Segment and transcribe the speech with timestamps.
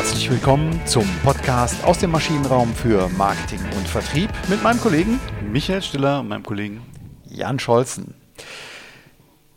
[0.00, 5.20] Herzlich willkommen zum Podcast aus dem Maschinenraum für Marketing und Vertrieb mit meinem Kollegen
[5.52, 6.80] Michael Stiller und meinem Kollegen
[7.28, 8.14] Jan Scholzen.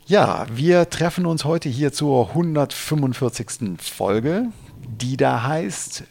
[0.05, 3.79] Ja, wir treffen uns heute hier zur 145.
[3.79, 4.47] Folge,
[4.85, 6.03] die da heißt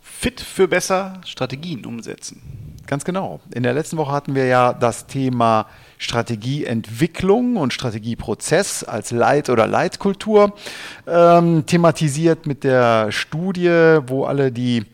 [0.00, 2.71] Fit für besser Strategien umsetzen.
[2.86, 3.40] Ganz genau.
[3.54, 5.66] In der letzten Woche hatten wir ja das Thema
[5.98, 10.54] Strategieentwicklung und Strategieprozess als Leit- oder Leitkultur
[11.06, 14.84] ähm, thematisiert mit der Studie, wo alle die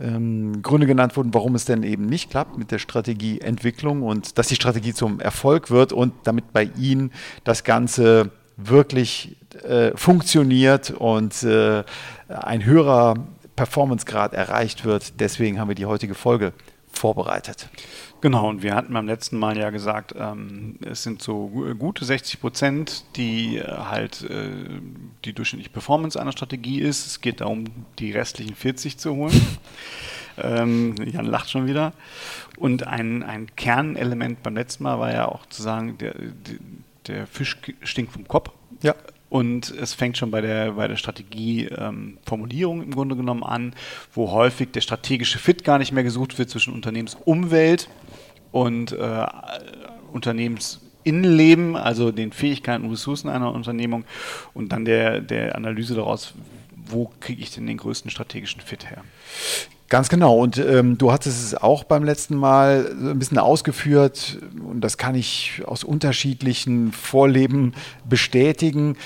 [0.00, 4.48] ähm, Gründe genannt wurden, warum es denn eben nicht klappt mit der Strategieentwicklung und dass
[4.48, 7.12] die Strategie zum Erfolg wird und damit bei Ihnen
[7.44, 11.82] das Ganze wirklich äh, funktioniert und äh,
[12.28, 13.14] ein höherer
[13.56, 15.20] Performancegrad erreicht wird.
[15.20, 16.52] Deswegen haben wir die heutige Folge
[16.92, 17.68] vorbereitet.
[18.20, 22.40] Genau, und wir hatten beim letzten Mal ja gesagt, ähm, es sind so gute 60
[22.40, 24.50] Prozent, die äh, halt äh,
[25.24, 27.06] die durchschnittliche Performance einer Strategie ist.
[27.06, 27.64] Es geht darum,
[27.98, 29.58] die restlichen 40 zu holen.
[30.38, 31.92] ähm, Jan lacht schon wieder.
[32.56, 36.14] Und ein, ein Kernelement beim letzten Mal war ja auch zu sagen, der,
[37.08, 38.50] der Fisch stinkt vom Kopf.
[38.82, 38.94] Ja.
[39.32, 43.74] Und es fängt schon bei der, bei der Strategieformulierung ähm, im Grunde genommen an,
[44.12, 47.88] wo häufig der strategische Fit gar nicht mehr gesucht wird zwischen Unternehmensumwelt
[48.50, 49.26] und äh,
[50.12, 54.04] Unternehmensinnenleben, also den Fähigkeiten und Ressourcen einer Unternehmung
[54.52, 56.34] und dann der, der Analyse daraus,
[56.84, 59.02] wo kriege ich denn den größten strategischen Fit her?
[59.92, 60.38] Ganz genau.
[60.38, 65.14] Und ähm, du hattest es auch beim letzten Mal ein bisschen ausgeführt und das kann
[65.14, 67.74] ich aus unterschiedlichen Vorleben
[68.08, 68.96] bestätigen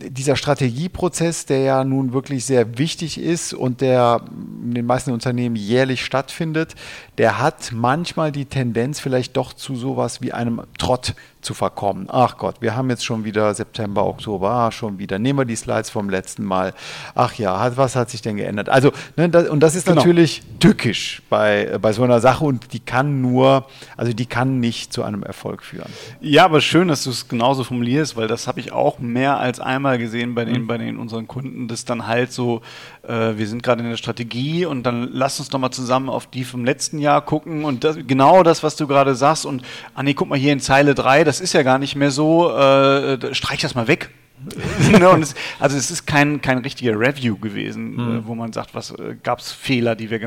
[0.00, 4.22] dieser Strategieprozess, der ja nun wirklich sehr wichtig ist und der
[4.64, 6.74] in den meisten Unternehmen jährlich stattfindet,
[7.18, 12.06] der hat manchmal die Tendenz vielleicht doch zu sowas wie einem Trott zu verkommen.
[12.10, 15.18] Ach Gott, wir haben jetzt schon wieder September, Oktober, ah, schon wieder.
[15.18, 16.74] Nehmen wir die Slides vom letzten Mal.
[17.14, 18.68] Ach ja, was hat sich denn geändert?
[18.68, 19.96] Also, ne, das, und das ist genau.
[19.96, 24.92] natürlich tückisch bei, bei so einer Sache und die kann nur, also die kann nicht
[24.92, 25.90] zu einem Erfolg führen.
[26.20, 29.60] Ja, aber schön, dass du es genauso formulierst, weil das habe ich auch mehr als
[29.60, 30.66] einmal gesehen bei den, mhm.
[30.66, 32.62] bei den unseren Kunden, dass dann halt so,
[33.06, 36.26] äh, wir sind gerade in der Strategie und dann lass uns doch mal zusammen auf
[36.26, 39.62] die vom letzten Jahr gucken und das, genau das, was du gerade sagst und,
[39.94, 42.50] ah nee, guck mal hier in Zeile 3, das ist ja gar nicht mehr so,
[42.50, 44.10] äh, streich das mal weg.
[44.90, 48.18] Ne, es, also es ist kein, kein richtiger Review gewesen, mhm.
[48.18, 50.20] äh, wo man sagt, was äh, gab es Fehler, die wir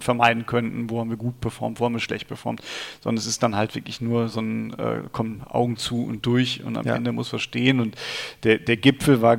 [0.00, 2.62] vermeiden könnten, wo haben wir gut performt, wo haben wir schlecht performt,
[3.02, 6.62] sondern es ist dann halt wirklich nur so ein, äh, kommen Augen zu und durch
[6.64, 6.94] und am ja.
[6.94, 7.96] Ende muss verstehen und
[8.44, 9.36] der, der Gipfel war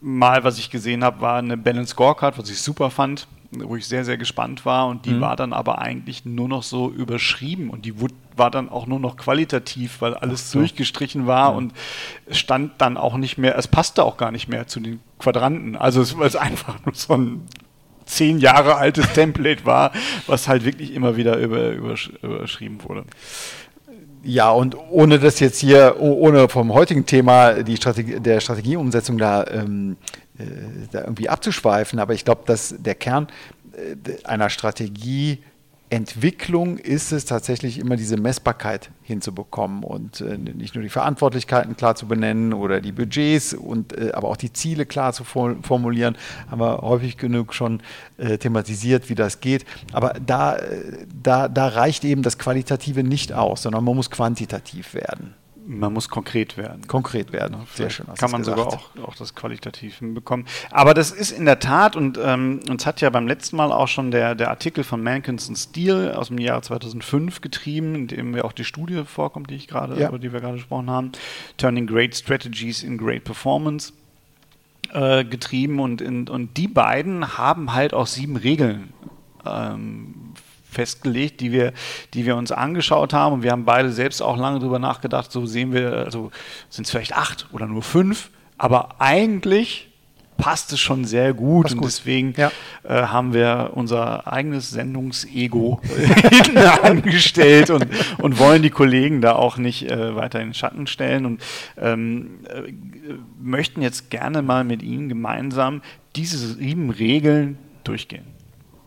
[0.00, 3.86] mal, was ich gesehen habe, war eine Balance Scorecard, was ich super fand wo ich
[3.86, 5.20] sehr, sehr gespannt war und die mhm.
[5.20, 7.94] war dann aber eigentlich nur noch so überschrieben und die
[8.36, 10.58] war dann auch nur noch qualitativ, weil alles so.
[10.58, 11.56] durchgestrichen war ja.
[11.56, 11.72] und
[12.30, 15.76] stand dann auch nicht mehr, es passte auch gar nicht mehr zu den Quadranten.
[15.76, 17.48] Also es war einfach nur so ein
[18.04, 19.92] zehn Jahre altes Template war,
[20.26, 23.04] was halt wirklich immer wieder über, übersch überschrieben wurde.
[24.24, 29.46] Ja, und ohne das jetzt hier, ohne vom heutigen Thema die Strategie, der Strategieumsetzung da
[29.46, 29.96] ähm,
[30.27, 30.27] äh,
[30.92, 33.26] da irgendwie abzuschweifen, aber ich glaube, dass der Kern
[33.72, 40.90] äh, einer Strategieentwicklung ist es tatsächlich immer diese Messbarkeit hinzubekommen und äh, nicht nur die
[40.90, 46.16] Verantwortlichkeiten klar zu benennen oder die Budgets und aber auch die Ziele klar zu formulieren,
[46.50, 47.82] haben wir häufig genug schon
[48.40, 49.64] thematisiert, wie das geht.
[49.92, 50.58] Aber da,
[51.22, 55.34] da, da reicht eben das Qualitative nicht aus, sondern man muss quantitativ werden.
[55.70, 56.86] Man muss konkret werden.
[56.86, 58.06] Konkret werden, sehr schön.
[58.16, 58.58] Kann man gesagt.
[58.58, 60.46] sogar auch, auch das qualitativ hinbekommen.
[60.70, 63.86] Aber das ist in der Tat, und ähm, uns hat ja beim letzten Mal auch
[63.86, 68.44] schon der, der Artikel von Mankins Steel aus dem Jahr 2005 getrieben, in dem ja
[68.44, 70.08] auch die Studie vorkommt, die ich gerade, ja.
[70.08, 71.12] über die wir gerade gesprochen haben,
[71.58, 73.92] Turning Great Strategies in Great Performance
[74.94, 78.94] äh, getrieben und, in, und die beiden haben halt auch sieben Regeln
[79.44, 80.14] ähm,
[80.70, 81.72] festgelegt, die wir,
[82.14, 83.34] die wir uns angeschaut haben.
[83.34, 86.30] Und wir haben beide selbst auch lange darüber nachgedacht, so sehen wir, also
[86.68, 89.88] sind es vielleicht acht oder nur fünf, aber eigentlich
[90.38, 91.88] passt es schon sehr gut Passt und gut.
[91.88, 92.50] deswegen ja.
[92.84, 95.80] äh, haben wir unser eigenes Sendungsego
[96.30, 97.86] hinten angestellt und,
[98.18, 101.42] und wollen die Kollegen da auch nicht äh, weiter in den Schatten stellen und
[101.76, 102.72] ähm, äh,
[103.42, 105.82] möchten jetzt gerne mal mit Ihnen gemeinsam
[106.16, 108.24] diese sieben Regeln durchgehen.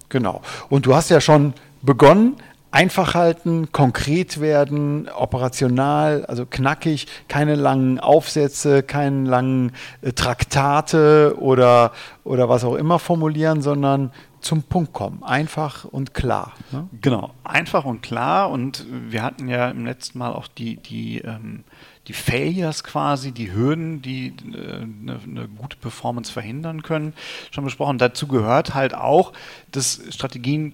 [0.09, 0.41] Genau.
[0.69, 2.37] Und du hast ja schon begonnen.
[2.73, 11.91] Einfach halten, konkret werden, operational, also knackig, keine langen Aufsätze, keine langen äh, Traktate oder,
[12.23, 14.11] oder was auch immer formulieren, sondern
[14.41, 15.21] zum Punkt kommen.
[15.21, 16.53] Einfach und klar.
[16.71, 16.87] Ne?
[17.01, 18.49] Genau, einfach und klar.
[18.49, 21.63] Und wir hatten ja im letzten Mal auch die, die, ähm,
[22.07, 27.13] die Failures quasi, die Hürden, die äh, eine, eine gute Performance verhindern können,
[27.51, 27.97] schon besprochen.
[27.97, 29.33] Dazu gehört halt auch,
[29.71, 30.73] dass Strategien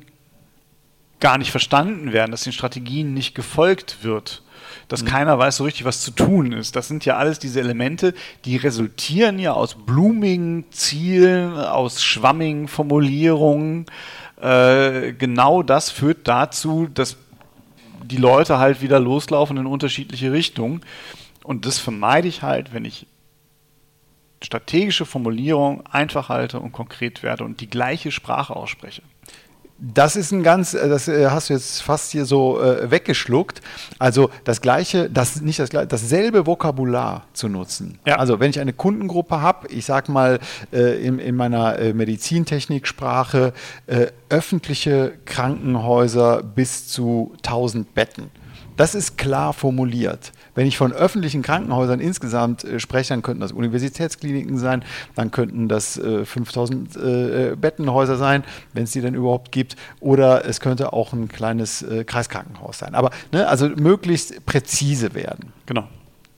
[1.20, 4.44] gar nicht verstanden werden, dass den Strategien nicht gefolgt wird
[4.88, 5.08] dass mhm.
[5.08, 6.76] keiner weiß so richtig, was zu tun ist.
[6.76, 8.14] Das sind ja alles diese Elemente,
[8.46, 13.86] die resultieren ja aus blumigen Zielen, aus schwammigen Formulierungen.
[14.42, 17.18] Äh, genau das führt dazu, dass
[18.04, 20.82] die Leute halt wieder loslaufen in unterschiedliche Richtungen.
[21.44, 23.06] Und das vermeide ich halt, wenn ich
[24.42, 29.02] strategische Formulierung einfach halte und konkret werde und die gleiche Sprache ausspreche.
[29.80, 33.62] Das ist ein ganz, äh, das äh, hast du jetzt fast hier so äh, weggeschluckt.
[34.00, 38.00] Also das gleiche, das nicht das gleiche, dasselbe Vokabular zu nutzen.
[38.06, 38.16] Ja.
[38.16, 40.40] Also wenn ich eine Kundengruppe habe, ich sag mal
[40.74, 43.54] äh, in, in meiner äh, Medizintechniksprache
[43.86, 48.32] äh, öffentliche Krankenhäuser bis zu 1000 Betten.
[48.78, 50.32] Das ist klar formuliert.
[50.58, 54.84] Wenn ich von öffentlichen Krankenhäusern insgesamt äh, spreche, dann könnten das Universitätskliniken sein,
[55.14, 58.44] dann könnten das äh, 5000 äh, Bettenhäuser sein,
[58.74, 62.96] wenn es die denn überhaupt gibt, oder es könnte auch ein kleines äh, Kreiskrankenhaus sein.
[62.96, 65.54] Aber ne, also möglichst präzise werden.
[65.68, 65.88] Genau,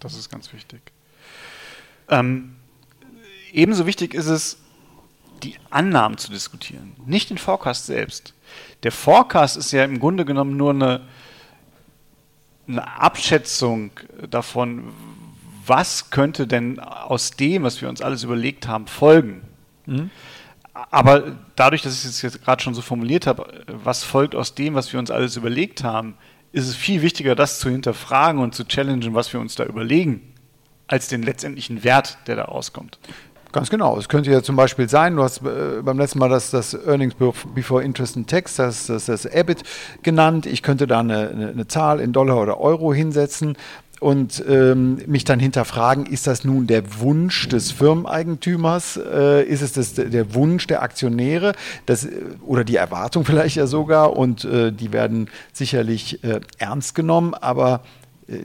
[0.02, 0.82] das ist ganz wichtig.
[2.10, 2.56] Ähm,
[3.54, 4.58] ebenso wichtig ist es,
[5.44, 8.34] die Annahmen zu diskutieren, nicht den Forecast selbst.
[8.84, 11.08] Der Forecast ist ja im Grunde genommen nur eine
[12.70, 13.92] eine Abschätzung
[14.30, 14.94] davon,
[15.66, 19.42] was könnte denn aus dem, was wir uns alles überlegt haben, folgen.
[19.86, 20.10] Mhm.
[20.74, 24.76] Aber dadurch, dass ich es jetzt gerade schon so formuliert habe, was folgt aus dem,
[24.76, 26.16] was wir uns alles überlegt haben,
[26.52, 30.34] ist es viel wichtiger, das zu hinterfragen und zu challengen, was wir uns da überlegen,
[30.88, 32.98] als den letztendlichen Wert, der da rauskommt.
[33.52, 33.98] Ganz genau.
[33.98, 37.16] Es könnte ja zum Beispiel sein, du hast äh, beim letzten Mal das, das Earnings
[37.56, 39.64] Before Interest and Tax, das, das, das EBIT
[40.04, 40.46] genannt.
[40.46, 43.58] Ich könnte da eine, eine, eine Zahl in Dollar oder Euro hinsetzen
[44.00, 49.74] und ähm, mich dann hinterfragen, ist das nun der Wunsch des Firmeneigentümers, äh, ist es
[49.74, 51.54] das, der Wunsch der Aktionäre
[51.86, 52.12] das, äh,
[52.46, 57.82] oder die Erwartung vielleicht ja sogar und äh, die werden sicherlich äh, ernst genommen, aber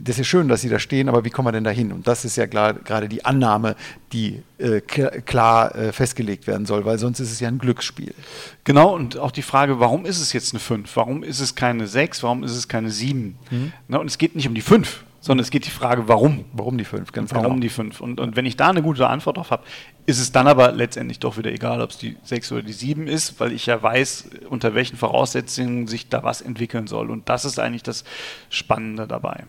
[0.01, 1.91] das ist schön, dass Sie da stehen, aber wie kommen wir denn da hin?
[1.91, 3.75] Und das ist ja gerade die Annahme,
[4.13, 8.15] die äh, klar äh, festgelegt werden soll, weil sonst ist es ja ein Glücksspiel.
[8.63, 10.95] Genau, und auch die Frage, warum ist es jetzt eine 5?
[10.95, 12.23] Warum ist es keine 6?
[12.23, 13.37] Warum ist es keine 7?
[13.51, 13.73] Mhm.
[13.87, 16.45] Na, und es geht nicht um die 5, sondern es geht die Frage, warum?
[16.53, 17.61] Warum die 5, ganz warum genau.
[17.61, 18.01] die 5?
[18.01, 19.63] Und, und wenn ich da eine gute Antwort drauf habe,
[20.07, 23.07] ist es dann aber letztendlich doch wieder egal, ob es die 6 oder die 7
[23.07, 27.11] ist, weil ich ja weiß, unter welchen Voraussetzungen sich da was entwickeln soll.
[27.11, 28.03] Und das ist eigentlich das
[28.49, 29.45] Spannende dabei.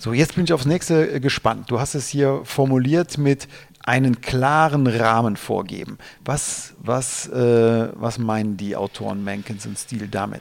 [0.00, 1.70] So, jetzt bin ich aufs nächste äh, gespannt.
[1.70, 3.48] Du hast es hier formuliert mit
[3.80, 5.98] einen klaren Rahmen vorgeben.
[6.24, 10.40] Was, was, äh, was meinen die Autoren Menkins und Stil damit?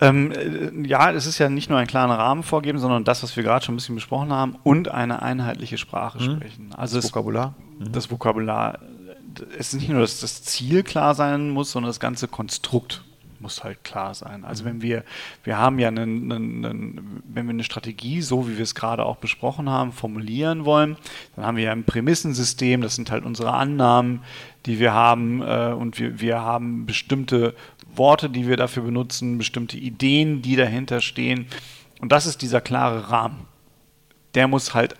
[0.00, 3.36] Ähm, äh, ja, es ist ja nicht nur einen klaren Rahmen vorgeben, sondern das, was
[3.36, 6.36] wir gerade schon ein bisschen besprochen haben, und eine einheitliche Sprache mhm.
[6.36, 6.74] sprechen.
[6.76, 7.54] Also das Vokabular.
[7.78, 7.92] Mhm.
[7.92, 8.80] Das Vokabular.
[9.56, 13.04] Es ist nicht nur, dass das Ziel klar sein muss, sondern das ganze Konstrukt
[13.40, 14.44] muss halt klar sein.
[14.44, 15.04] Also wenn wir,
[15.44, 19.04] wir haben ja einen, einen, einen, wenn wir eine Strategie, so wie wir es gerade
[19.04, 20.96] auch besprochen haben, formulieren wollen,
[21.36, 24.22] dann haben wir ja ein Prämissensystem, das sind halt unsere Annahmen,
[24.66, 27.54] die wir haben äh, und wir, wir haben bestimmte
[27.94, 31.46] Worte, die wir dafür benutzen, bestimmte Ideen, die dahinter stehen.
[32.00, 33.46] Und das ist dieser klare Rahmen.
[34.34, 34.94] Der muss halt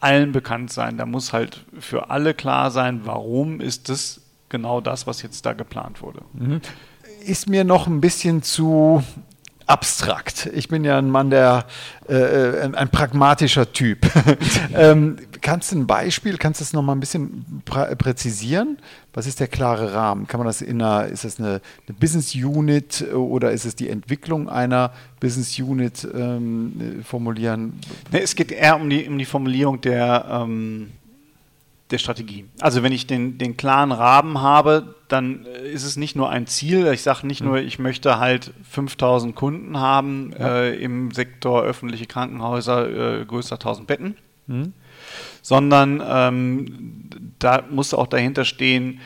[0.00, 0.96] allen bekannt sein.
[0.96, 5.52] Da muss halt für alle klar sein, warum ist das genau das, was jetzt da
[5.52, 6.22] geplant wurde.
[6.32, 6.60] Mhm
[7.24, 9.02] ist mir noch ein bisschen zu
[9.68, 10.48] abstrakt.
[10.54, 11.66] Ich bin ja ein Mann, der
[12.08, 13.98] äh, äh ein, ein, pragmatischer Typ.
[14.74, 18.78] ähm, kannst du ein Beispiel, kannst du das nochmal ein bisschen prä präzisieren?
[19.12, 20.26] Was ist der klare Rahmen?
[20.26, 23.90] Kann man das in einer, ist das eine, eine Business Unit oder ist es die
[23.90, 27.78] Entwicklung einer Business Unit ähm, formulieren?
[28.10, 30.92] Nee, es geht eher um die, um die Formulierung der ähm
[31.90, 32.46] der Strategie.
[32.60, 36.46] Also wenn ich den, den klaren Rahmen habe, dann äh, ist es nicht nur ein
[36.46, 36.86] Ziel.
[36.92, 40.62] Ich sage nicht nur, ich möchte halt 5000 Kunden haben ja.
[40.62, 44.16] äh, im Sektor öffentliche Krankenhäuser, äh, größer 1000 Betten,
[44.46, 44.72] mhm.
[45.40, 49.00] sondern ähm, da muss auch dahinter stehen,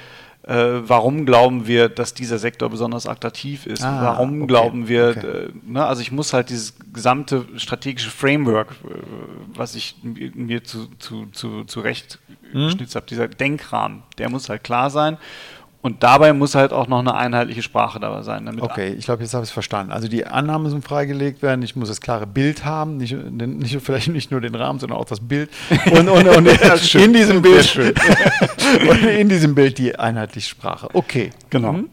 [0.45, 3.85] äh, warum glauben wir, dass dieser Sektor besonders attraktiv ist?
[3.85, 5.27] Ah, warum okay, glauben wir, okay.
[5.27, 8.95] äh, ne, also ich muss halt dieses gesamte strategische Framework, äh,
[9.55, 12.19] was ich mir zu, zu, zu, zurecht
[12.51, 12.67] hm?
[12.67, 15.17] geschnitzt habe, dieser Denkrahmen, der muss halt klar sein.
[15.83, 18.61] Und dabei muss halt auch noch eine einheitliche Sprache dabei sein.
[18.61, 19.91] okay, ich glaube, jetzt habe ich es verstanden.
[19.91, 21.61] Also die Annahmen müssen freigelegt werden.
[21.63, 25.05] Ich muss das klare Bild haben, nicht, nicht vielleicht nicht nur den Rahmen, sondern auch
[25.05, 25.51] das Bild.
[25.91, 26.47] Und, und, und
[26.95, 27.77] in diesem Bild
[28.89, 30.89] und in diesem Bild die einheitliche Sprache.
[30.93, 31.73] Okay, genau.
[31.73, 31.89] Mhm.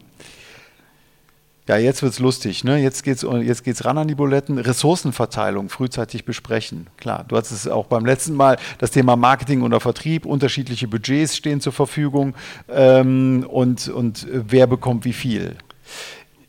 [1.70, 2.64] Ja, jetzt wird es lustig.
[2.64, 2.78] Ne?
[2.78, 4.58] Jetzt geht es jetzt geht's ran an die Buletten.
[4.58, 6.88] Ressourcenverteilung frühzeitig besprechen.
[6.96, 10.26] Klar, du hattest es auch beim letzten Mal, das Thema Marketing oder Vertrieb.
[10.26, 12.34] Unterschiedliche Budgets stehen zur Verfügung
[12.68, 15.58] ähm, und, und wer bekommt wie viel.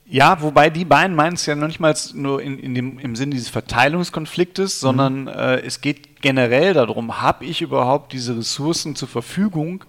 [0.08, 3.16] Ja, wobei die beiden meinen es ja noch nicht mal nur in, in dem, im
[3.16, 5.28] Sinne dieses Verteilungskonfliktes, sondern mhm.
[5.28, 9.84] äh, es geht generell darum, habe ich überhaupt diese Ressourcen zur Verfügung,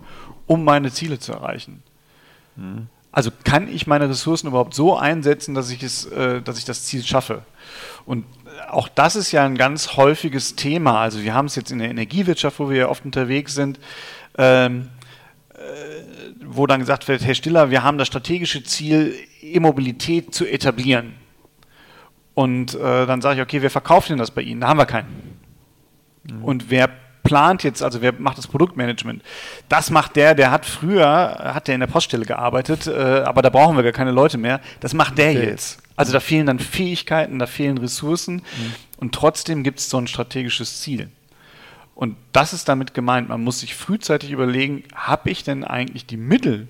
[0.47, 1.83] um meine Ziele zu erreichen?
[2.57, 2.89] Mhm.
[3.13, 6.85] Also kann ich meine Ressourcen überhaupt so einsetzen, dass ich, es, äh, dass ich das
[6.85, 7.43] Ziel schaffe?
[8.07, 8.25] Und
[8.71, 11.01] auch das ist ja ein ganz häufiges Thema.
[11.01, 13.79] Also wir haben es jetzt in der Energiewirtschaft, wo wir ja oft unterwegs sind.
[14.39, 14.89] Ähm,
[16.45, 21.15] wo dann gesagt wird, Herr Stiller, wir haben das strategische Ziel, E-Mobilität zu etablieren.
[22.35, 24.61] Und äh, dann sage ich, okay, wer verkauft denn das bei Ihnen?
[24.61, 25.39] Da haben wir keinen.
[26.25, 26.45] Mhm.
[26.45, 26.91] Und wer
[27.33, 29.23] plant jetzt, also wer macht das Produktmanagement?
[29.71, 33.49] Das macht der, der hat früher, hat der in der Poststelle gearbeitet, äh, aber da
[33.49, 34.61] brauchen wir gar keine Leute mehr.
[34.81, 35.47] Das macht der okay.
[35.47, 35.79] jetzt.
[35.97, 38.75] Also da fehlen dann Fähigkeiten, da fehlen Ressourcen mhm.
[38.99, 41.09] und trotzdem gibt es so ein strategisches Ziel.
[41.95, 46.19] Und das ist damit gemeint, man muss sich frühzeitig überlegen, habe ich denn eigentlich die
[46.19, 46.69] Mittel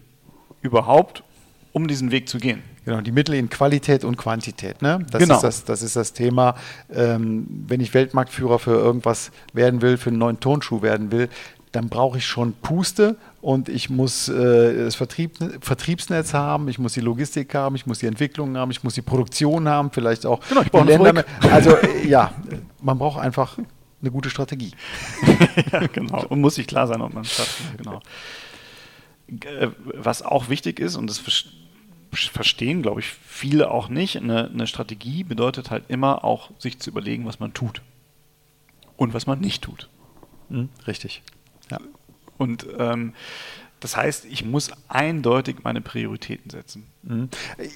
[0.61, 1.25] überhaupt,
[1.73, 2.63] um diesen Weg zu gehen?
[2.85, 4.83] Genau, die Mittel in Qualität und Quantität.
[4.83, 5.05] Ne?
[5.11, 5.37] Das, genau.
[5.37, 6.57] ist das, das ist das Thema.
[6.93, 11.29] Ähm, wenn ich Weltmarktführer für irgendwas werden will, für einen neuen Tonschuh werden will,
[11.71, 16.93] dann brauche ich schon Puste und ich muss äh, das Vertrieb, Vertriebsnetz haben, ich muss
[16.93, 20.41] die Logistik haben, ich muss die Entwicklung haben, ich muss die Produktion haben, vielleicht auch
[20.49, 21.25] genau, ich die Länder.
[21.51, 22.33] Also äh, ja,
[22.83, 23.57] man braucht einfach
[24.03, 24.73] eine gute Strategie.
[25.73, 26.25] ja, genau.
[26.27, 27.79] Und muss sich klar sein, ob man es schafft.
[27.79, 28.01] Genau.
[29.29, 31.23] Äh, was auch wichtig ist, und das
[32.13, 36.91] verstehen, glaube ich, viele auch nicht, eine, eine Strategie bedeutet halt immer auch, sich zu
[36.91, 37.83] überlegen, was man tut.
[38.97, 39.89] Und was man nicht tut.
[40.49, 41.23] Mhm, richtig.
[41.71, 41.79] Ja.
[42.37, 43.15] Und ähm,
[43.83, 46.87] das heißt, ich muss eindeutig meine Prioritäten setzen.
[47.03, 47.29] Mhm.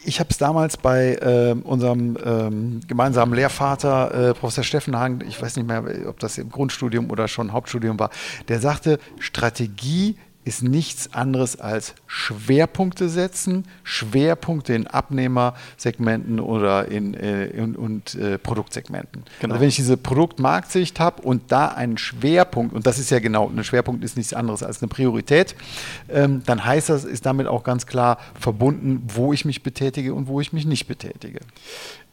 [0.05, 5.57] Ich habe es damals bei äh, unserem ähm, gemeinsamen Lehrvater, äh, Professor Steffenhagen, ich weiß
[5.57, 8.11] nicht mehr, ob das im Grundstudium oder schon Hauptstudium war,
[8.47, 17.47] der sagte, Strategie ist nichts anderes als Schwerpunkte setzen, Schwerpunkte in Abnehmersegmenten oder in, äh,
[17.47, 19.25] in und äh, Produktsegmenten.
[19.41, 19.55] Genau.
[19.55, 23.49] Also wenn ich diese Produktmarktsicht habe und da einen Schwerpunkt, und das ist ja genau,
[23.49, 25.57] ein Schwerpunkt ist nichts anderes als eine Priorität,
[26.09, 30.29] ähm, dann heißt das, ist damit auch ganz klar verbunden, wo ich mich betätige und
[30.29, 31.41] wo ich mich nicht betätige.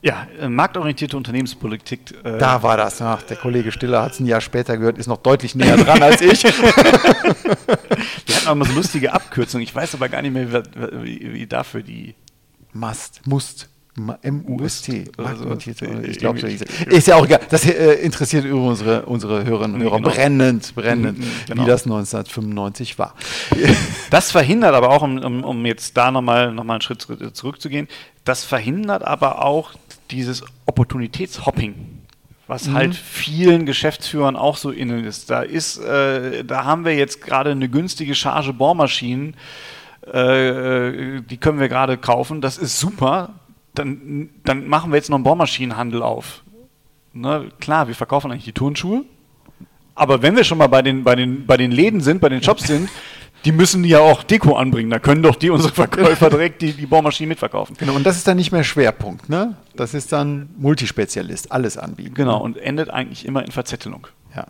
[0.04, 2.14] Ja, äh, marktorientierte Unternehmenspolitik.
[2.26, 3.02] Äh da war das.
[3.02, 6.04] Ach, der Kollege Stiller hat es ein Jahr später gehört, ist noch deutlich näher dran
[6.04, 6.44] als ich.
[8.26, 9.64] Wir hatten auch mal so lustige Abkürzungen.
[9.64, 10.64] Ich weiß aber gar nicht mehr,
[11.04, 12.16] wie, wie dafür die.
[12.74, 13.70] Must, Must.
[13.96, 15.12] M-U-S-T.
[15.18, 15.88] Marktorientierte.
[15.88, 17.42] Also, ich glaube, ist ja auch egal.
[17.52, 20.10] Das äh, interessiert unsere, unsere Hörerinnen und Hörer genau.
[20.10, 21.62] brennend, brennend, mhm, genau.
[21.62, 23.14] wie das 1995 war.
[24.10, 27.02] Das verhindert aber auch, um, um, um jetzt da nochmal noch mal einen Schritt
[27.34, 27.88] zurückzugehen,
[28.26, 29.74] das verhindert aber auch
[30.12, 31.76] dieses Opportunitätshopping,
[32.48, 32.74] was mhm.
[32.74, 35.30] halt vielen Geschäftsführern auch so innen ist.
[35.30, 39.36] Da ist, äh, da haben wir jetzt gerade eine günstige Charge Bohrmaschinen,
[40.12, 42.42] äh, die können wir gerade kaufen.
[42.42, 43.36] Das ist super.
[43.74, 46.44] Dann, dann machen wir jetzt noch einen Bohrmaschinenhandel auf.
[47.14, 47.50] Ne?
[47.60, 49.06] Klar, wir verkaufen eigentlich die Turnschuhe.
[49.96, 52.44] Aber wenn wir schon mal bei den, bei den, bei den Läden sind, bei den
[52.44, 52.90] Shops sind,
[53.46, 54.90] die müssen ja auch Deko anbringen.
[54.90, 57.76] Da können doch die unsere Verkäufer direkt die, die Bohrmaschine mitverkaufen.
[57.78, 59.56] Genau, und das ist dann nicht mehr Schwerpunkt, ne?
[59.76, 62.14] Das ist dann Multispezialist, alles anbieten.
[62.14, 64.08] Genau, und endet eigentlich immer in Verzettelung.
[64.36, 64.48] Ja.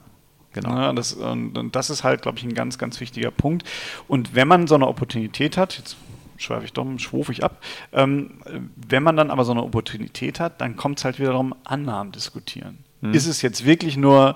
[0.53, 0.69] Genau.
[0.69, 3.67] Ja, das, und, das ist halt, glaube ich, ein ganz, ganz wichtiger Punkt.
[4.07, 5.97] Und wenn man so eine Opportunität hat, jetzt
[6.37, 8.31] schweife ich doch, schwufe ich ab, ähm,
[8.75, 12.11] wenn man dann aber so eine Opportunität hat, dann kommt es halt wieder darum, Annahmen
[12.11, 12.79] diskutieren.
[13.01, 13.13] Hm.
[13.13, 14.35] Ist es jetzt wirklich nur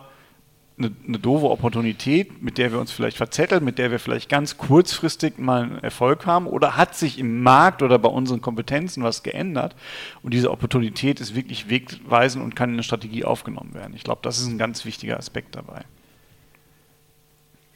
[0.78, 4.58] eine, eine doofe Opportunität, mit der wir uns vielleicht verzetteln, mit der wir vielleicht ganz
[4.58, 6.46] kurzfristig mal einen Erfolg haben?
[6.46, 9.76] Oder hat sich im Markt oder bei unseren Kompetenzen was geändert?
[10.22, 13.94] Und diese Opportunität ist wirklich wegweisend und kann in eine Strategie aufgenommen werden.
[13.96, 15.84] Ich glaube, das ist ein ganz wichtiger Aspekt dabei.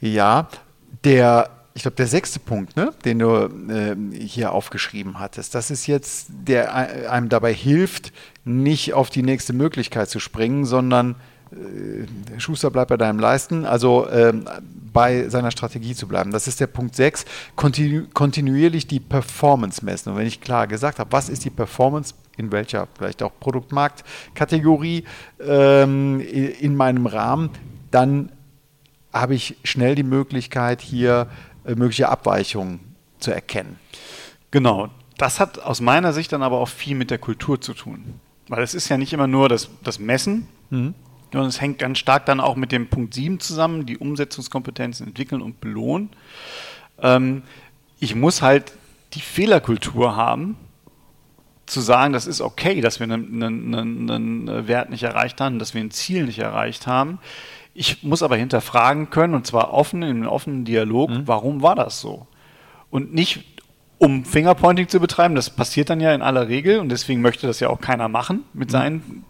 [0.00, 0.48] Ja,
[1.04, 5.86] der ich glaube, der sechste Punkt, ne, den du äh, hier aufgeschrieben hattest, das ist
[5.86, 6.74] jetzt, der
[7.10, 8.12] einem dabei hilft,
[8.44, 11.31] nicht auf die nächste Möglichkeit zu springen, sondern äh,
[12.38, 14.44] Schuster bleibt bei deinem Leisten, also ähm,
[14.92, 16.30] bei seiner Strategie zu bleiben.
[16.30, 17.24] Das ist der Punkt 6,
[17.56, 20.12] kontinu kontinuierlich die Performance messen.
[20.12, 25.04] Und wenn ich klar gesagt habe, was ist die Performance, in welcher vielleicht auch Produktmarktkategorie
[25.40, 27.50] ähm, in meinem Rahmen,
[27.90, 28.32] dann
[29.12, 31.28] habe ich schnell die Möglichkeit, hier
[31.64, 32.80] äh, mögliche Abweichungen
[33.18, 33.78] zu erkennen.
[34.50, 34.88] Genau.
[35.18, 38.14] Das hat aus meiner Sicht dann aber auch viel mit der Kultur zu tun.
[38.48, 40.94] Weil es ist ja nicht immer nur das, das Messen, mhm.
[41.40, 45.42] Und es hängt ganz stark dann auch mit dem Punkt 7 zusammen, die Umsetzungskompetenzen entwickeln
[45.42, 46.10] und belohnen.
[47.00, 47.42] Ähm,
[48.00, 48.72] ich muss halt
[49.14, 50.56] die Fehlerkultur haben,
[51.66, 55.74] zu sagen, das ist okay, dass wir einen, einen, einen Wert nicht erreicht haben, dass
[55.74, 57.18] wir ein Ziel nicht erreicht haben.
[57.74, 61.22] Ich muss aber hinterfragen können, und zwar offen, in einem offenen Dialog, mhm.
[61.26, 62.26] warum war das so?
[62.90, 63.44] Und nicht,
[63.98, 67.60] um Fingerpointing zu betreiben, das passiert dann ja in aller Regel und deswegen möchte das
[67.60, 68.72] ja auch keiner machen mit mhm.
[68.72, 69.24] seinen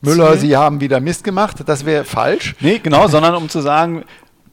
[0.00, 0.36] Müller.
[0.36, 2.54] Sie haben wieder Mist gemacht, das wäre falsch.
[2.60, 4.04] Nee, genau, sondern um zu sagen,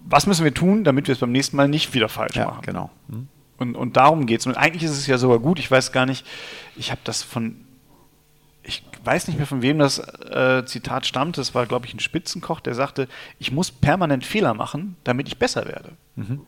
[0.09, 2.61] was müssen wir tun, damit wir es beim nächsten Mal nicht wieder falsch ja, machen.
[2.65, 2.89] Genau.
[3.07, 3.27] Mhm.
[3.57, 4.47] Und, und darum geht es.
[4.47, 6.25] Und eigentlich ist es ja sogar gut, ich weiß gar nicht,
[6.75, 7.55] ich habe das von,
[8.63, 11.99] ich weiß nicht mehr von wem das äh, Zitat stammt, das war, glaube ich, ein
[11.99, 13.07] Spitzenkoch, der sagte,
[13.39, 15.91] ich muss permanent Fehler machen, damit ich besser werde.
[16.15, 16.41] Mhm.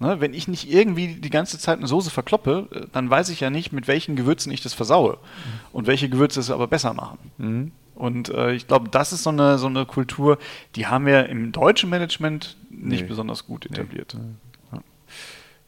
[0.00, 3.40] Ne, wenn ich nicht irgendwie die ganze Zeit eine Soße verkloppe, äh, dann weiß ich
[3.40, 5.60] ja nicht, mit welchen Gewürzen ich das versaue mhm.
[5.72, 7.18] und welche Gewürze es aber besser machen.
[7.38, 7.72] Mhm.
[7.94, 10.38] Und äh, ich glaube, das ist so eine, so eine Kultur,
[10.74, 13.08] die haben wir im deutschen Management nicht nee.
[13.08, 14.16] besonders gut etabliert.
[14.18, 14.80] Nee.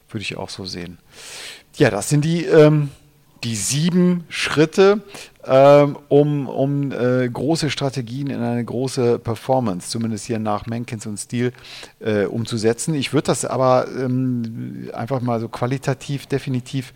[0.09, 0.99] Würde ich auch so sehen.
[1.76, 2.90] Ja, das sind die, ähm,
[3.45, 5.02] die sieben Schritte,
[5.45, 11.18] ähm, um, um äh, große Strategien in eine große Performance, zumindest hier nach Menkins und
[11.18, 11.52] Stil,
[12.00, 12.95] äh, umzusetzen.
[12.95, 16.92] Ich würde das aber ähm, einfach mal so qualitativ definitiv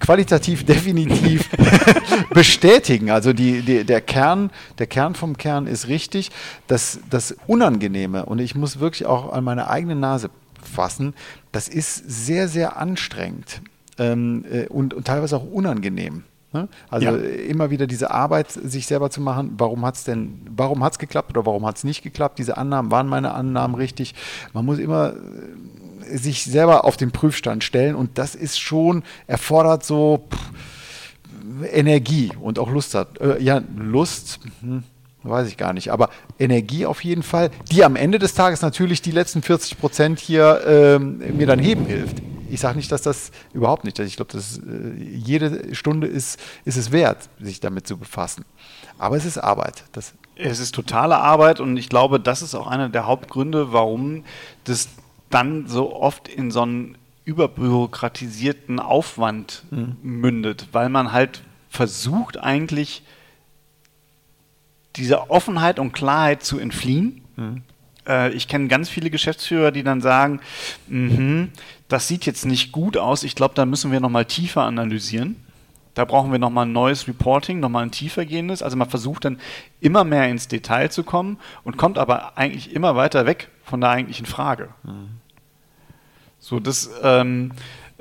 [0.00, 1.48] qualitativ definitiv
[2.30, 3.10] bestätigen.
[3.10, 6.30] Also die, die, der, Kern, der Kern vom Kern ist richtig.
[6.66, 10.30] Das, das Unangenehme, und ich muss wirklich auch an meine eigene Nase
[10.60, 11.14] fassen,
[11.52, 13.62] das ist sehr, sehr anstrengend
[13.98, 16.24] ähm, äh, und, und teilweise auch unangenehm.
[16.52, 16.68] Ne?
[16.88, 17.16] Also ja.
[17.16, 20.98] immer wieder diese Arbeit, sich selber zu machen, warum hat es denn, warum hat es
[20.98, 22.38] geklappt oder warum hat es nicht geklappt?
[22.38, 24.14] Diese Annahmen, waren meine Annahmen richtig?
[24.52, 25.16] Man muss immer äh,
[26.16, 30.50] sich selber auf den Prüfstand stellen und das ist schon, erfordert so pff,
[31.72, 33.20] Energie und auch Lust hat.
[33.20, 34.84] Äh, ja, Lust, hm,
[35.22, 39.02] weiß ich gar nicht, aber Energie auf jeden Fall, die am Ende des Tages natürlich
[39.02, 42.18] die letzten 40 Prozent hier ähm, mir dann heben hilft.
[42.48, 44.62] Ich sage nicht, dass das überhaupt nicht, ich glaube, dass äh,
[44.98, 48.44] jede Stunde ist, ist es wert, sich damit zu befassen.
[48.98, 49.84] Aber es ist Arbeit.
[49.92, 54.24] Das es ist totale Arbeit und ich glaube, das ist auch einer der Hauptgründe, warum
[54.64, 54.88] das
[55.30, 59.96] dann so oft in so einen überbürokratisierten Aufwand mhm.
[60.02, 63.02] mündet, weil man halt versucht eigentlich
[64.96, 67.22] dieser Offenheit und Klarheit zu entfliehen.
[67.36, 67.62] Mhm.
[68.06, 70.40] Äh, ich kenne ganz viele Geschäftsführer, die dann sagen,
[70.88, 71.44] mm
[71.90, 75.36] das sieht jetzt nicht gut aus, ich glaube, da müssen wir nochmal tiefer analysieren.
[75.94, 78.62] Da brauchen wir nochmal ein neues Reporting, nochmal ein tiefergehendes.
[78.62, 79.40] Also man versucht dann
[79.80, 83.90] immer mehr ins Detail zu kommen und kommt aber eigentlich immer weiter weg von der
[83.90, 84.70] eigentlichen Frage.
[84.82, 85.20] Mhm.
[86.38, 87.52] So, das, ähm,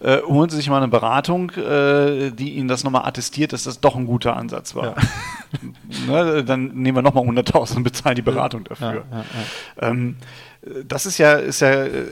[0.00, 3.80] äh, holen Sie sich mal eine Beratung, äh, die Ihnen das nochmal attestiert, dass das
[3.80, 4.96] doch ein guter Ansatz war.
[6.08, 6.24] Ja.
[6.34, 9.04] ne, dann nehmen wir nochmal 100.000 und bezahlen die Beratung dafür.
[9.10, 9.24] Ja,
[9.80, 10.16] ja, ähm,
[10.86, 12.06] das ist ja, ist ja, äh,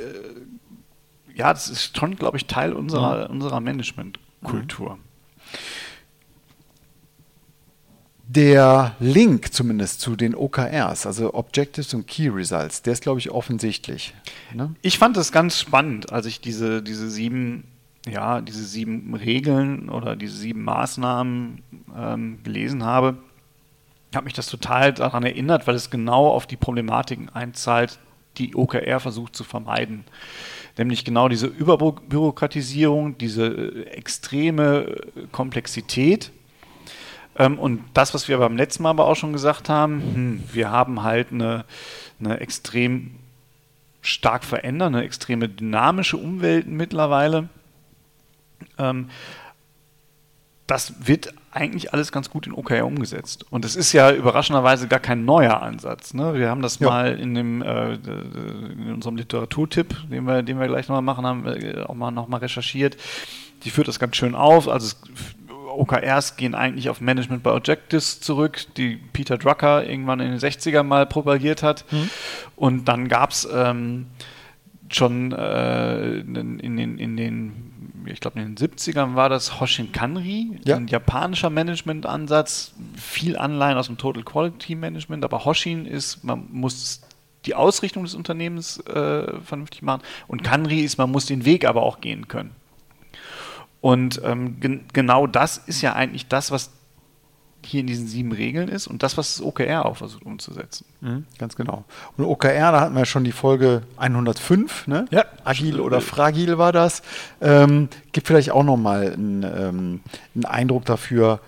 [1.34, 4.96] ja, das ist schon, glaube ich, Teil unserer, unserer Managementkultur.
[4.96, 5.09] Mhm.
[8.32, 13.32] Der Link zumindest zu den OKRs, also Objectives und Key Results, der ist, glaube ich,
[13.32, 14.14] offensichtlich.
[14.54, 14.72] Ne?
[14.82, 17.64] Ich fand es ganz spannend, als ich diese, diese sieben,
[18.08, 21.62] ja, diese sieben Regeln oder diese sieben Maßnahmen
[21.98, 23.16] ähm, gelesen habe.
[24.12, 27.98] Ich habe mich das total daran erinnert, weil es genau auf die Problematiken einzahlt,
[28.38, 30.04] die OKR versucht zu vermeiden.
[30.78, 34.94] Nämlich genau diese Überbürokratisierung, diese äh, extreme
[35.32, 36.39] Komplexität ähm,
[37.46, 41.02] und das, was wir beim letzten Mal aber auch schon gesagt haben, hm, wir haben
[41.02, 41.64] halt eine,
[42.18, 43.12] eine extrem
[44.02, 47.48] stark verändernde, extreme dynamische Umwelt mittlerweile.
[48.78, 49.08] Ähm,
[50.66, 53.44] das wird eigentlich alles ganz gut in OKR umgesetzt.
[53.50, 56.14] Und es ist ja überraschenderweise gar kein neuer Ansatz.
[56.14, 56.34] Ne?
[56.34, 56.88] Wir haben das ja.
[56.88, 61.44] mal in, dem, äh, in unserem Literaturtipp, den wir, den wir gleich nochmal machen, haben
[61.44, 62.96] wir auch mal nochmal recherchiert.
[63.64, 64.68] Die führt das ganz schön auf.
[64.68, 64.96] Also es
[65.70, 70.82] OKRs gehen eigentlich auf Management by Objectives zurück, die Peter Drucker irgendwann in den 60er
[70.82, 71.84] mal propagiert hat.
[71.90, 72.10] Mhm.
[72.56, 74.06] Und dann gab es ähm,
[74.90, 77.70] schon äh, in, den, in den
[78.06, 80.76] ich glaube in den 70ern war das Hoshin Kanri, Ja.
[80.76, 87.02] ein japanischer Managementansatz, viel Anleihen aus dem Total Quality Management, aber Hoshin ist, man muss
[87.46, 91.82] die Ausrichtung des Unternehmens äh, vernünftig machen und Kanri ist, man muss den Weg aber
[91.82, 92.52] auch gehen können.
[93.80, 96.70] Und ähm, gen genau das ist ja eigentlich das, was
[97.64, 100.86] hier in diesen sieben Regeln ist und das, was das OKR auch versucht umzusetzen.
[101.00, 101.84] Mhm, ganz genau.
[102.16, 105.04] Und OKR, da hatten wir schon die Folge 105, ne?
[105.10, 105.24] Ja.
[105.44, 107.02] Agil oder fragil war das.
[107.40, 110.00] Ähm, gibt vielleicht auch nochmal einen, ähm,
[110.34, 111.40] einen Eindruck dafür,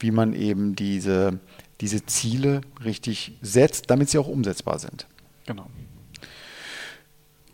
[0.00, 1.38] wie man eben diese,
[1.80, 5.06] diese Ziele richtig setzt, damit sie auch umsetzbar sind.
[5.46, 5.66] Genau.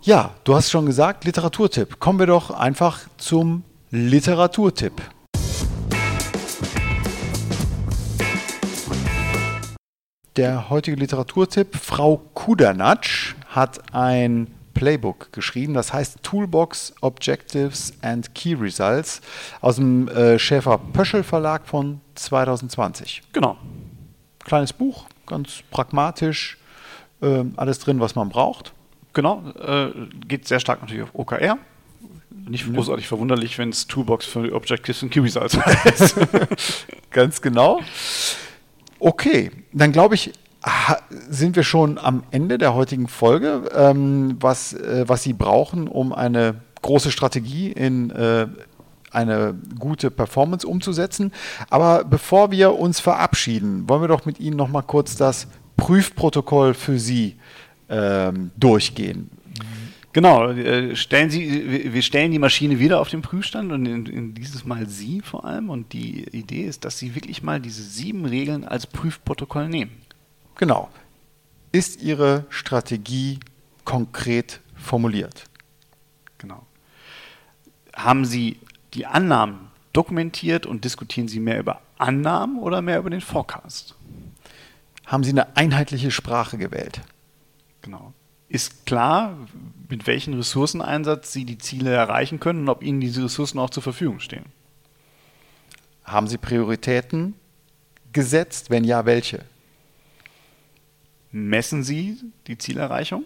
[0.02, 1.98] Ja, du hast schon gesagt, Literaturtipp.
[1.98, 3.64] Kommen wir doch einfach zum
[3.96, 5.00] Literaturtipp.
[10.34, 18.54] Der heutige Literaturtipp, Frau Kudernatsch hat ein Playbook geschrieben, das heißt Toolbox Objectives and Key
[18.54, 19.20] Results
[19.60, 23.22] aus dem äh, Schäfer-Pöschel Verlag von 2020.
[23.32, 23.56] Genau.
[24.40, 26.58] Kleines Buch, ganz pragmatisch,
[27.22, 28.72] äh, alles drin, was man braucht.
[29.12, 29.92] Genau, äh,
[30.26, 31.58] geht sehr stark natürlich auf OKR.
[32.46, 36.16] Nicht großartig verwunderlich, wenn es Toolbox für Objectives und Results heißt.
[37.10, 37.80] Ganz genau.
[38.98, 40.32] Okay, dann glaube ich,
[41.28, 46.12] sind wir schon am Ende der heutigen Folge, ähm, was, äh, was Sie brauchen, um
[46.12, 48.46] eine große Strategie in äh,
[49.10, 51.32] eine gute Performance umzusetzen.
[51.70, 56.74] Aber bevor wir uns verabschieden, wollen wir doch mit Ihnen noch mal kurz das Prüfprotokoll
[56.74, 57.36] für Sie
[57.88, 59.30] ähm, durchgehen.
[60.14, 64.06] Genau, äh, stellen Sie, wir- wir stellen die Maschine wieder auf den Prüfstand und in,
[64.06, 65.68] in dieses Mal Sie vor allem.
[65.70, 69.90] Und die Idee ist, dass Sie wirklich mal diese sieben Regeln als Prüfprotokoll nehmen.
[70.54, 70.88] Genau.
[71.72, 73.40] Ist Ihre Strategie
[73.84, 75.44] konkret formuliert?
[76.38, 76.64] Genau.
[77.92, 78.60] Haben Sie
[78.94, 83.96] die Annahmen dokumentiert und diskutieren Sie mehr über Annahmen oder mehr über den Forecast?
[85.06, 87.00] Haben Sie eine einheitliche Sprache gewählt?
[87.82, 88.12] Genau.
[88.54, 89.36] Ist klar,
[89.88, 93.82] mit welchem Ressourceneinsatz Sie die Ziele erreichen können und ob Ihnen diese Ressourcen auch zur
[93.82, 94.44] Verfügung stehen.
[96.04, 97.34] Haben Sie Prioritäten
[98.12, 98.70] gesetzt?
[98.70, 99.44] Wenn ja, welche?
[101.32, 103.24] Messen Sie die Zielerreichung?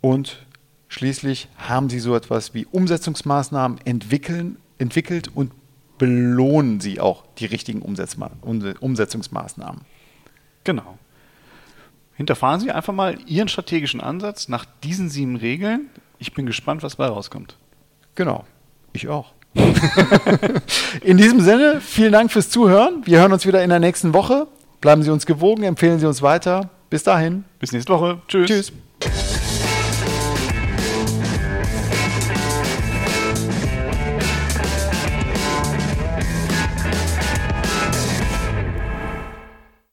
[0.00, 0.46] Und
[0.86, 5.50] schließlich haben Sie so etwas wie Umsetzungsmaßnahmen entwickeln, entwickelt und
[5.98, 9.80] belohnen Sie auch die richtigen Umsetzma Umse- Umsetzungsmaßnahmen.
[10.62, 10.96] Genau.
[12.16, 15.90] Hinterfahren Sie einfach mal Ihren strategischen Ansatz nach diesen sieben Regeln.
[16.18, 17.56] Ich bin gespannt, was dabei rauskommt.
[18.14, 18.44] Genau.
[18.92, 19.32] Ich auch.
[21.02, 23.02] in diesem Sinne, vielen Dank fürs Zuhören.
[23.04, 24.46] Wir hören uns wieder in der nächsten Woche.
[24.80, 26.70] Bleiben Sie uns gewogen, empfehlen Sie uns weiter.
[26.90, 27.44] Bis dahin.
[27.58, 28.20] Bis nächste Woche.
[28.28, 28.72] Tschüss.
[29.00, 29.32] Tschüss.